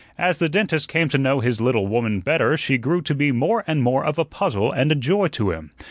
As 0.17 0.39
the 0.39 0.49
dentist 0.49 0.87
came 0.87 1.09
to 1.09 1.19
know 1.19 1.41
his 1.41 1.61
little 1.61 1.85
woman 1.85 2.21
better 2.21 2.57
she 2.57 2.79
grew 2.79 3.03
to 3.03 3.13
be 3.13 3.31
more 3.31 3.63
and 3.67 3.83
more 3.83 4.03
of 4.03 4.17
a 4.17 4.25
puzzle 4.25 4.71
and 4.71 4.91
a 4.91 4.95
joy 4.95 5.27
to 5.27 5.51
him. 5.51 5.69